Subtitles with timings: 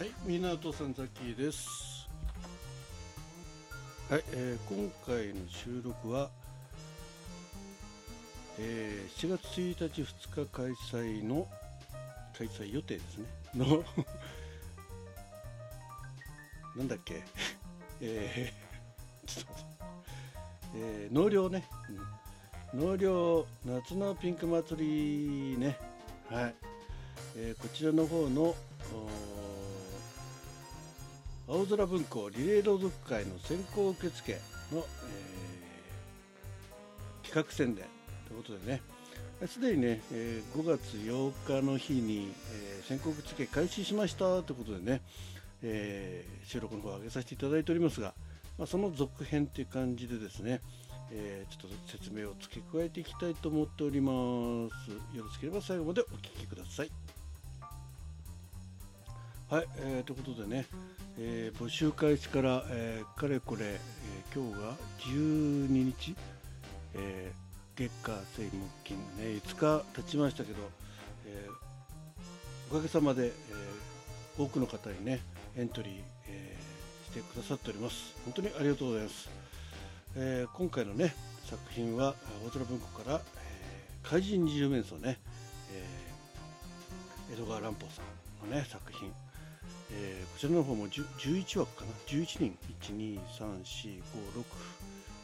[0.00, 2.08] はい、港さんザキです。
[4.08, 6.30] はい、えー今回の収録は、
[8.58, 11.46] えー7月1日2日開催の
[12.38, 13.26] 開催予定ですね。
[13.56, 13.84] の
[16.76, 17.22] なんだっけ？
[18.00, 19.74] えーちょっと待って。
[20.76, 21.68] えー納涼ね、
[22.72, 24.82] うん、納涼夏のピンク祭
[25.52, 25.76] りね。
[26.30, 26.54] はい、
[27.36, 28.56] えーこちらの方の
[28.94, 29.39] お
[31.52, 34.32] 青空文庫リレー朗読会の先行受付
[34.72, 34.84] の、えー
[37.26, 37.84] 企画宣伝
[38.26, 38.80] ということでね
[39.46, 45.00] すでにね、えー5月8日の日に、えー先行受付開始しましたということでね、
[45.62, 48.14] えー収録の方を上げさせていただいておりますが、
[48.56, 50.60] まあ、その続編という感じでですね、
[51.10, 55.16] えーちょっと説明を付け加えていきたいと思っております。
[55.16, 56.90] よろしければ最後までお聞きください。
[59.50, 60.64] はい、えーということでね、
[61.18, 66.14] えー募集開始から、えーかれこれ、えー今日が12日、
[66.94, 68.52] えー月火水木
[68.84, 70.58] 金ね5日経ちましたけど、
[71.26, 75.20] えーおかげさまで、えー多くの方にね
[75.56, 75.92] エントリー、
[76.28, 78.14] えーしてくださっております。
[78.24, 79.28] 本当にありがとうございます、
[80.14, 81.12] えー今回のね
[81.46, 82.14] 作品は
[82.46, 85.18] 大空文庫から、えー怪人二十面相ね、
[85.72, 88.00] えー江戸川乱歩さ
[88.46, 89.10] んのね作品。
[89.92, 92.56] えーこちらの方も11枠かな？11人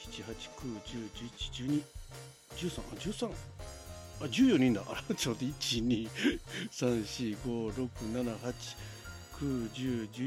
[0.00, 1.82] 123456789101112
[2.56, 3.30] 13あ13
[4.22, 4.82] あ14人だ。
[4.86, 5.44] あら ちょっと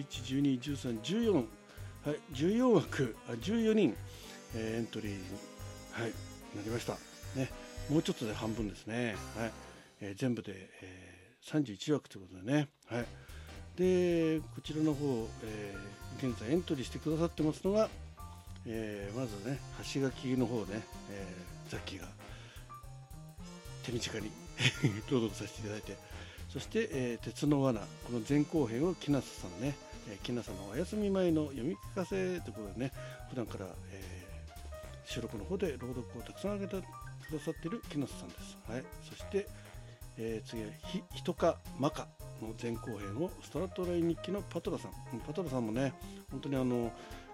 [0.03, 3.15] 1234567891011121314はい14枠。
[3.29, 3.95] あ14人、
[4.55, 5.11] えーエントリー。
[5.11, 5.19] に
[5.91, 6.11] はい。
[6.55, 6.97] なりました。
[7.35, 7.49] ね。
[7.89, 9.15] もうちょっとで半分ですね。
[9.37, 9.51] はい、
[10.01, 11.13] えー全部で、えー
[11.45, 12.69] 31枠ということでね。
[12.87, 13.05] はい。
[13.77, 17.89] でこちらの方、えー現在エントリーしてくださってますのが、
[18.67, 19.59] えーまずね
[19.93, 22.07] 橋書きの方ね、えーザッキーが
[23.83, 24.31] 手短に
[25.09, 25.97] 朗読させていただいて
[26.49, 29.75] そして、えー鉄の罠この前後編を木梨さんね、
[30.09, 32.93] えー木梨さんのお休み前の読み聞かせということでね
[33.29, 34.13] 普段から、えー
[35.05, 39.47] 収録の方で朗読をたくさんあげてくださっている木梨さんです、はい、そして、
[40.17, 42.07] えー次はひ「人かマカ」
[42.41, 44.91] の前後編をストラトライン日記のパトラさん。
[45.19, 45.93] パトラさんもね
[46.31, 46.91] 本当にあの、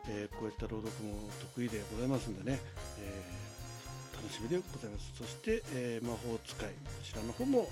[0.07, 2.59] えーこういった朗読も得意でございますんでね、
[2.99, 5.11] えー楽しみでございます。
[5.15, 6.73] そして、えー魔法使いこ
[7.03, 7.69] ちらの方も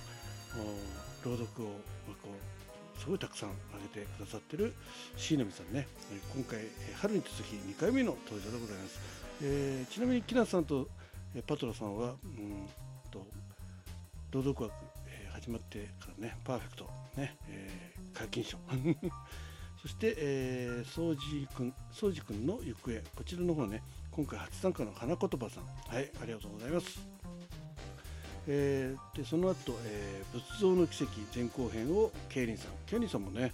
[1.25, 2.29] 朗読をこ
[2.95, 4.73] うすごいたくさん挙げてくださってる
[5.17, 6.59] 椎波さんね、え今回、
[6.95, 8.99] 春に続き2回目の登場でございます、
[9.44, 10.88] えーちなみに木梨さんと、
[11.35, 12.67] えーパトラさんはうん
[13.11, 13.25] と
[14.31, 14.73] 朗読枠、
[15.47, 16.83] 始まってからねパーフェクト
[17.15, 18.57] ね、えー、皆勤賞。
[19.81, 22.99] そして、えー、掃除くん掃除くんの行方。
[23.15, 23.81] こちらの方ね
[24.11, 25.63] 今回初参加の花言葉さん。
[25.63, 26.99] はいありがとうございます。
[28.47, 32.71] えーでその後、えー仏像の奇跡前後編をケイリンさん。
[32.85, 33.53] ケイリンさんもね、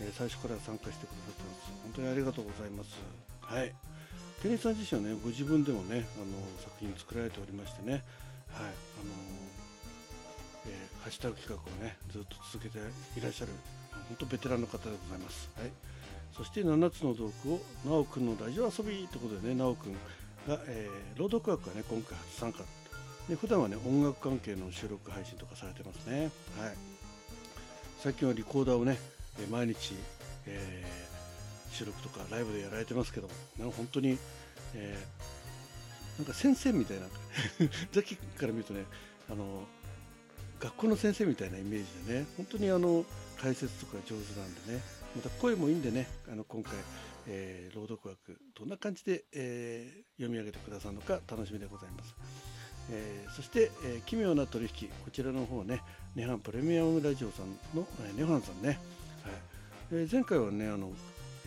[0.00, 1.72] え最初から参加してくださってます。
[1.82, 2.96] 本当にありがとうございます。
[3.42, 3.74] はい。
[4.40, 6.24] ケイリンさん自身はねご自分でもねあの
[6.62, 7.92] 作品作られておりましてね。
[7.92, 8.02] はい
[8.62, 9.63] あの
[11.04, 13.52] ハッシュタグ企画をねずっと続けていらっしゃる
[14.08, 15.50] 本当ベテランの方でございます。
[15.54, 15.70] はい。
[16.34, 19.98] そして7つの道具をなおくんのラジオ遊びということでねなおくんが、
[20.66, 22.60] えー朗読枠はね今回初参加。
[23.28, 26.30] で普段はね音楽関係の収録配信とかされてますね。
[26.58, 26.74] はい。
[28.00, 28.98] 最近はリコーダーをね、
[29.50, 29.94] 毎日、
[30.46, 33.26] えー収録とかライブでやられてますけど
[33.58, 34.16] も、ね、本当に、
[34.74, 37.06] えーなんか先生みたいな。
[37.92, 38.84] ザキから見るとね
[39.28, 39.66] あの
[40.60, 42.26] 学校の先生みたいなイメージでね。
[42.36, 43.04] 本当にあの
[43.40, 44.80] 解説とか上手なんでね。
[45.14, 46.08] また声もいいんでね。
[46.30, 46.72] あの今回、
[47.26, 52.14] えー朗読枠どんな感じで、えー読み上げてくださるのか楽しみでございます、
[52.90, 54.88] えーそして、えー奇妙な取引。
[55.04, 55.82] こちらの方ね。
[56.14, 58.78] ネハンプレミアムラジオさんの、えーネハンさんね、はい。
[59.92, 60.90] えー前回はねあの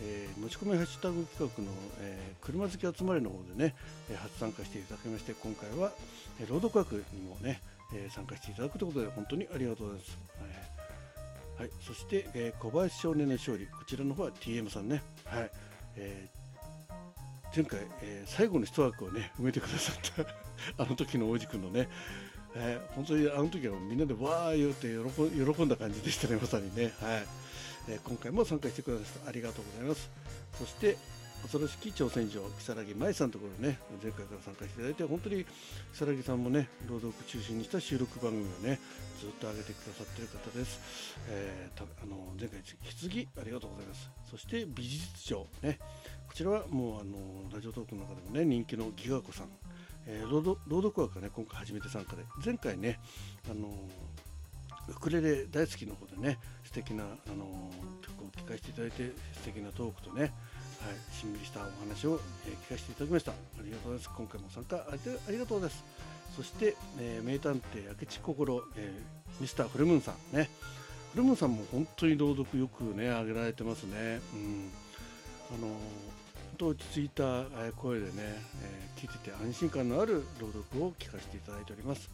[0.00, 1.70] えー持ち込みハッシュタグ企画の、
[2.00, 3.74] えー車好き集まりの方でね、
[4.10, 5.92] えー初参加していただきまして今回は、
[6.40, 7.60] えー朗読枠にもね、
[7.94, 11.60] えー参加していただくということで本当にありがとうございます、はい。
[11.62, 13.66] はい、そして、えー小林少年の勝利。
[13.66, 15.50] こちらの方は TM さんね、はい。
[15.96, 16.38] えー
[17.56, 20.34] 前回、えー最後の一枠をね埋めてくださった
[20.84, 21.88] あの時の王子くんのね。
[22.54, 26.36] えー本当にあの時はみんなでわー言って喜ん喜んだ感じでしたね。
[26.36, 26.92] まさにね。
[27.00, 27.26] はい。
[27.88, 30.08] えー今回も参加してくださってありがとうございます。
[30.58, 30.96] そして、
[31.42, 35.46] 恐ろしき挑戦状如月舞さんのところね前回から参加していただいて本当に
[35.92, 38.78] 如月さんもね朗読中心にした収録番組をね
[39.20, 44.10] ずっと上げてくださっている方です、えー、あの前回引き続きありがとうございます。
[44.30, 45.78] そして美術賞ね。
[46.28, 47.16] こちらはもうあの
[47.52, 49.48] ラジオトークの中でもね人気のギガ子さん、
[50.06, 52.24] えー、朗読枠がね今回初めて参加で。
[52.44, 53.00] 前回ね
[53.50, 53.68] あの
[54.88, 57.06] ウクレレ大好きの方でね素敵なあ
[57.36, 57.70] の
[58.02, 60.32] 曲を聴かせていただいて素敵なトークとね
[60.80, 63.32] はい、しんみりしたお話を、えー、聞かせていただきました。
[63.32, 64.10] ありがとうございます。
[64.16, 65.84] 今回も参加ありがとうございます。
[66.36, 70.48] そして、えー、名探偵明智心、えー、ミスターフレムーンさんね。
[71.12, 74.20] フレムーンさんも本当に朗読よくね、挙げられてますね。
[74.34, 74.70] うん。
[75.50, 75.78] あの本
[76.58, 77.44] 当落ち着いた
[77.76, 82.10] 声でね、えー、聞いてて安心感のある朗読を聞かせていただいております。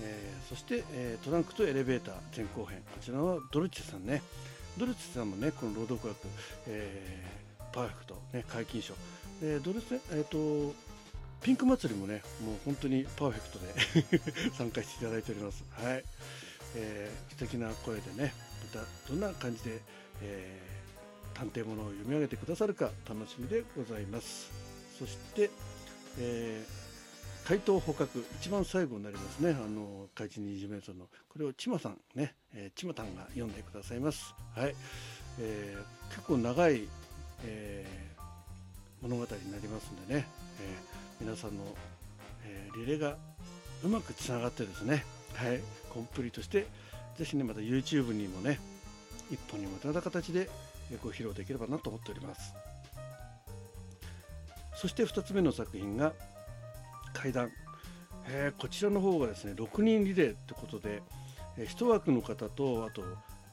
[0.00, 4.22] えー、そして、えー、トランクとエレベーター前後編こちらはドルチェさんね
[4.78, 6.26] ドルチェさんもねこの朗読枠、
[6.66, 8.94] えー、パーフェクト、ね、皆勤賞、
[9.42, 10.74] えドルチェ、えーと、
[11.42, 15.64] ピンク祭りもねもう本当にパーフェクトで 参加していただいております。
[15.70, 16.04] はい、
[16.76, 18.34] えー、素敵な声でね
[18.74, 19.80] またどんな感じで、
[20.22, 24.50] えー、探偵物を読み上げてくださるか楽しみでございます。
[24.98, 25.50] そして、
[26.18, 26.82] えー
[27.44, 29.50] 怪盗捕獲一番最後になりますね。
[29.50, 34.34] あの怪人二十メートルのこれをちまさんね、えー、ちまたんが読んでくださいます。
[34.54, 34.74] はい、
[35.40, 36.88] えー、結構長い、
[37.44, 40.26] えー、物語になりますんでね、
[40.60, 41.64] えー、皆さんの、
[42.44, 43.16] えー、リレーが
[43.84, 45.04] うまくつながってですね
[45.34, 45.60] はい
[45.90, 46.66] コンプリートして
[47.16, 48.58] ぜひねまた YouTube にもね
[49.30, 50.48] 一本にまとめた形で
[51.02, 52.54] ご披露できればなと思っております。
[54.82, 56.12] そして2つ目の作品が
[57.14, 57.50] 階段、
[58.26, 61.02] えー、こちらの方がですね6人リレーってことで、
[61.56, 63.02] えー、1枠の方とあと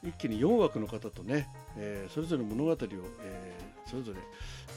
[0.02, 1.46] 一気に4枠の方とね、
[1.76, 4.18] えー、それぞれ物語を、えー、それぞれ、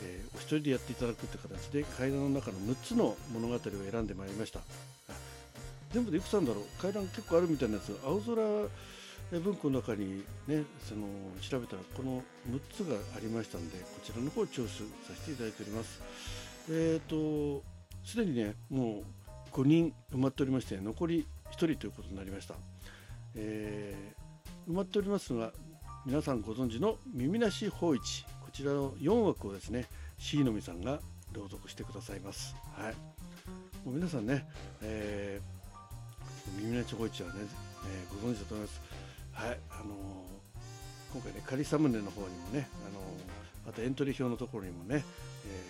[0.04, 4.60] えー、お一人でやっていただくって形で階段の中の6つの物語を選んでまいりました。
[5.94, 6.82] 全部でいくつあるんだろう？
[6.82, 7.96] 階段結構あるみたいなやつ。
[8.04, 8.36] 青空
[9.40, 11.08] 文庫の中にねその
[11.42, 16.02] 調べたらこの6つがありましたのでこちらの方を聴取させていただいております。
[16.70, 17.64] えっ、ー、と
[18.04, 22.56] すでにねもう5人埋まっておりまして残り1人ということになりました、
[23.36, 25.52] えー、埋まっておりますのが
[26.06, 28.26] 皆さんご存知の耳なし法一。
[28.54, 29.88] ちらの4枠をですね
[30.20, 31.00] C のみさんが
[31.34, 32.56] 朗読してくださいます。
[32.78, 32.94] はい。
[33.84, 34.48] もう皆さんね、
[34.84, 38.82] えー、耳なし法一はね、えー、ご存知だと思います。
[39.34, 39.60] はい。
[39.72, 45.04] あのー、今回ね仮サムネの方にもね、あのー、またエントリー表のところにもね、
[45.48, 45.64] え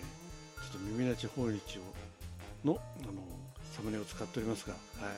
[0.60, 1.82] ー、ちょっと耳なし法一を
[2.66, 3.24] のあの
[3.74, 5.14] サムネを使っておりますが、はい。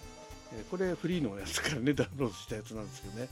[0.54, 3.28] えー、これフリーのやつからねダウンロードしたやつなんですけどね、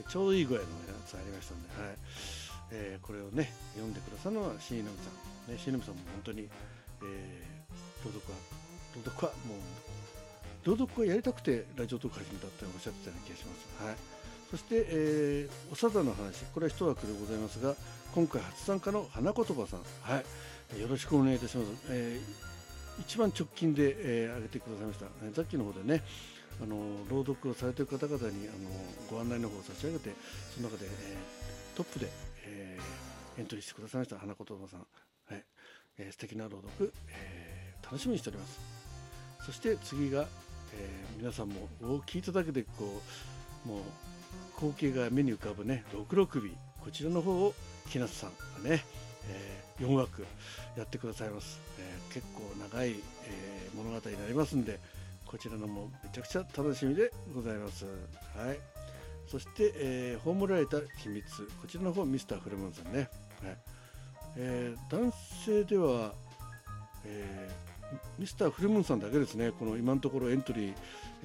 [0.00, 0.66] えー、ちょうどいい具合のや
[1.06, 1.96] つありましたんで、はい。
[2.70, 5.10] えー、これをね読んでくださるのはシーノミさ
[5.50, 8.38] ん、ね、シーノミさんも本当に、えー、朗読は
[8.94, 9.58] 朗読はもう
[10.66, 13.84] 朗読はやりたくてラジオトーク始めたっておっしゃってたような気がします。
[13.86, 13.96] はい。
[14.50, 17.76] そして、えー、おさだの話、これは一枠でございますが、
[18.12, 20.22] 今回初参加の花言葉さん、は
[20.76, 21.68] い、よろしくお願いいたします。
[21.90, 22.55] えー
[23.00, 26.02] 一番直近で、えー、挙げてくださいました、さっきの方でね
[26.62, 26.76] あの
[27.10, 28.68] 朗読をされている方々にあの
[29.10, 30.14] ご案内の方を差し上げて
[30.54, 32.08] その中で、えー、トップで、
[32.46, 34.18] えー、エントリーしてくださいました。
[34.18, 35.44] 花言葉さん、はい。
[35.98, 38.60] えー、素敵な朗読、えー、楽しみにしております。
[39.44, 40.26] そして次が、
[40.74, 41.68] えー、皆さんも
[42.06, 43.02] 聞いただけでこ
[43.66, 43.80] うもう
[44.56, 46.42] 光景が目に浮かぶね六六尾
[46.82, 47.54] こちらの方を
[47.90, 48.30] 木夏さん
[48.62, 48.82] がね
[49.28, 50.26] えー、4枠
[50.76, 54.78] やってくださいます、えー、結構長い、えー、物語になりますんで
[55.26, 57.84] こちらのもめちゃくちゃ楽しみでございます。
[57.84, 58.58] はい。
[59.26, 61.24] そして、えー、葬られた秘密。
[61.60, 63.08] こちらの方ミスターフレモンさんね、はい。
[64.36, 65.12] えー、男
[65.44, 66.14] 性では、
[67.04, 69.50] えー、ミスターフレモンさんだけですね。
[69.50, 70.74] この今のところエントリー、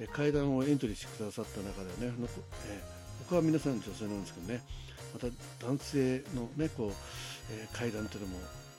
[0.00, 2.28] えー、階段をエントリーしてくださった中ではね、
[2.66, 4.60] えー、他は皆さん女性なんですけどね。
[5.12, 5.26] また
[5.66, 6.92] 男性のねこう
[7.50, 8.38] えー、階段というのも、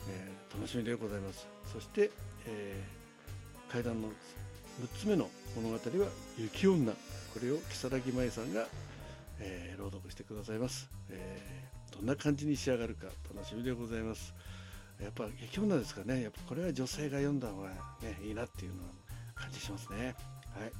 [0.09, 1.47] えー、楽しみでございます。
[1.71, 2.11] そして、
[2.45, 4.11] えー、階段の6
[4.99, 6.93] つ目の物語は「雪女」
[7.33, 8.67] これを如月舞さんが、
[9.39, 14.33] えー、朗読してくださいます、えー、どんな感じに仕上がるか楽しみでございます。
[15.01, 16.21] やっぱ雪女ですかね。
[16.21, 17.75] やっぱこれは女性が読んだ方が、ね、
[18.23, 18.89] いいなっていうのは
[19.35, 20.15] 感じしますね。
[20.55, 20.71] はい、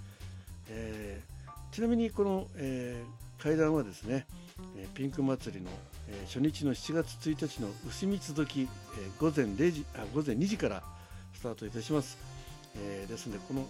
[0.69, 4.25] えー、ちなみにこの、えー、階段はですね、
[4.77, 5.69] えピンク祭りの
[6.07, 10.83] えー、初日の7月1日の牛蜜時、えー、午前0時あ午前2時から
[11.33, 12.17] スタートいたします、
[12.75, 13.65] えー、ですのでこの、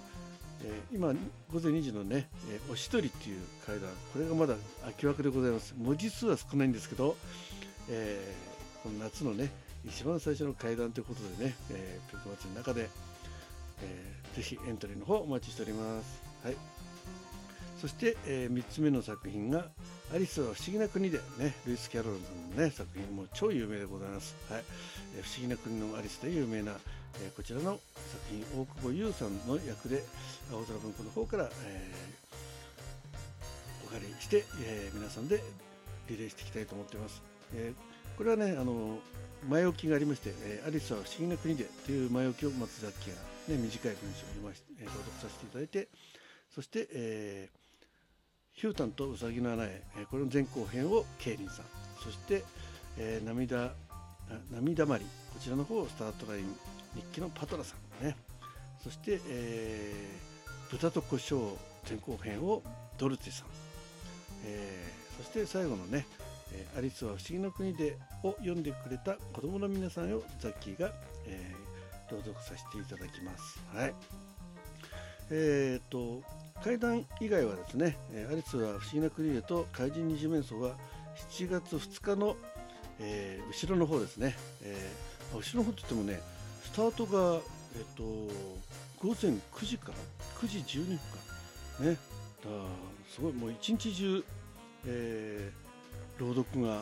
[0.63, 1.15] え今午
[1.59, 5.75] 前2時のね、えおしどりっていう階段これがまだ空き枠でございます。
[5.77, 7.15] 文字数は少ないんですけど、
[7.89, 8.33] え
[8.81, 9.49] この夏のね
[9.85, 12.89] 一番最初の階段ということでね、えー、ピンク祭りの中で、
[13.81, 16.21] えー、ぜひエントリーの方お待ちしております。
[16.43, 16.55] はい、
[17.83, 19.67] そして、えー、3つ目の作品が
[20.15, 24.37] 「アリスは不思議な国で」ねルイス・キャロルさんの、ね、作品も超有名でございます。
[24.49, 24.63] はい、
[25.17, 26.79] えー、不思議な国のアリスで有名な、
[27.21, 30.01] えー、こちらの作品大久保優さんの役で
[30.49, 35.43] 青空文庫の方から、えー、お借りして、えー、皆さんで
[36.07, 37.21] リレーしていきたいと思っています。
[37.53, 38.97] えー、これはねあの
[39.49, 43.17] 前置きがありまして「えー、アリスは不思議な国で」という前置きを松崎が、
[43.49, 45.89] ね、短い文章を読まし、えー、朗読させていただいて
[46.55, 47.62] そして、えー、
[48.53, 51.65] ヒュータンとウサギの穴へ、え、これの前後編をケイリンさん。
[52.03, 52.43] そして、
[52.97, 53.73] えー、涙
[54.51, 55.05] 涙まり。
[55.33, 56.45] こちらの方をスタートライン
[56.95, 58.15] 日記のパトラさんね。
[58.83, 61.55] そして、えー、豚と胡椒
[61.89, 62.61] 前後編を
[62.97, 63.47] ドルテさん、
[64.45, 66.05] えー、そして最後のね
[66.77, 70.93] 「アリスは不思議の国で」を読んでくれた子供の皆さんをザッキーが、
[71.25, 73.59] えー、朗読させていただきます。
[73.73, 73.93] はい。
[75.31, 76.21] えーと
[76.61, 80.75] 階段以外はですね、えアリスは不思議な国へと怪人二次面相は
[81.29, 82.35] 7月2日の、
[82.99, 86.21] えー、後ろの方ですね、えー、後ろの方といってもね、
[86.63, 87.41] スタートが、
[87.75, 88.03] え、ー、と
[88.99, 89.93] 午前9時から
[90.39, 92.49] 9時12分か、ね、だ
[93.13, 94.23] すごいもう一日中、
[94.87, 95.51] え、
[96.19, 96.81] 朗読が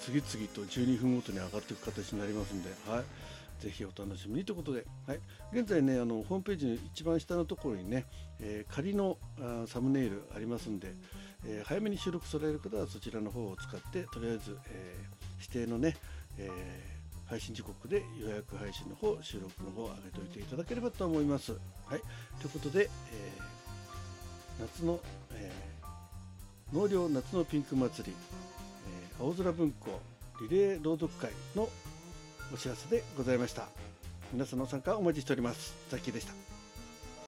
[0.00, 3.04] 次々と12分ごとに上がっていく形になりますんで、はい、
[3.60, 5.20] ぜひお楽しみにということで、はい、
[5.52, 8.04] 現在ねあのホームページの一番下のところにね、
[8.40, 10.88] えー、仮のあサムネイルありますんで、
[11.46, 15.96] えー、早めに収録される方はそちらの方を使ってとりあえず、えー、指定のね、
[16.38, 16.50] え
[17.26, 21.52] 配信時刻で予約配信の方収録の方を上げておいていただければと思います。
[21.52, 22.00] はい、
[22.40, 23.30] ということで、え
[24.60, 25.00] 夏の、
[25.32, 25.50] え
[26.72, 28.16] 納涼夏のピンク祭り、
[28.88, 30.00] え青空文庫
[30.42, 31.68] リレー朗読会の
[32.52, 33.66] お知らせでございました。
[34.32, 35.74] 皆さんの参加お待ちしております。
[35.90, 36.53] ザッキーでした。